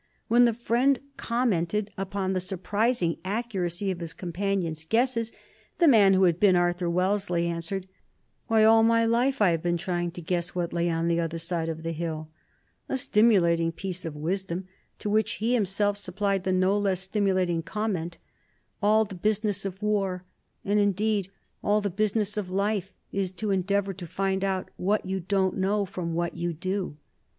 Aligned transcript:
When 0.29 0.45
the 0.45 0.53
friend 0.55 0.99
commented 1.15 1.91
upon 1.95 2.33
the 2.33 2.39
surprising 2.39 3.19
accuracy 3.23 3.91
of 3.91 3.99
his 3.99 4.13
companion's 4.15 4.83
guesses 4.83 5.31
the 5.77 5.87
man 5.87 6.15
who 6.15 6.23
had 6.23 6.39
been 6.39 6.55
Arthur 6.55 6.89
Wellesley 6.89 7.45
answered: 7.45 7.87
"Why, 8.47 8.63
all 8.63 8.81
my 8.81 9.05
life 9.05 9.43
I 9.43 9.51
have 9.51 9.61
been 9.61 9.77
trying 9.77 10.09
to 10.09 10.19
guess 10.23 10.55
what 10.55 10.73
lay 10.73 10.89
on 10.89 11.07
the 11.07 11.19
other 11.19 11.37
side 11.37 11.69
of 11.69 11.83
the 11.83 11.91
hill;" 11.91 12.29
a 12.89 12.97
stimulating 12.97 13.71
piece 13.71 14.03
of 14.03 14.15
wisdom, 14.15 14.67
to 14.97 15.07
which 15.07 15.33
he 15.33 15.53
himself 15.53 15.97
supplied 15.97 16.45
the 16.45 16.51
no 16.51 16.75
less 16.79 17.01
stimulating 17.01 17.61
comment: 17.61 18.17
"All 18.81 19.05
the 19.05 19.13
business 19.13 19.65
of 19.65 19.83
war, 19.83 20.23
and, 20.65 20.79
indeed, 20.79 21.29
all 21.63 21.79
the 21.79 21.91
business 21.91 22.37
of 22.37 22.49
life, 22.49 22.91
is 23.11 23.31
to 23.33 23.51
endeavor 23.51 23.93
to 23.93 24.07
find 24.07 24.43
out 24.43 24.71
what 24.77 25.05
you 25.05 25.19
don't 25.19 25.57
know 25.57 25.85
from 25.85 26.15
what 26.15 26.35
you 26.35 26.53
do." 26.53 26.97